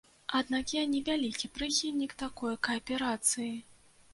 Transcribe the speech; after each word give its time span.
Аднак 0.37 0.71
я 0.75 0.85
не 0.93 1.01
вялікі 1.09 1.49
прыхільнік 1.59 2.15
такой 2.25 2.57
кааперацыі. 2.69 3.51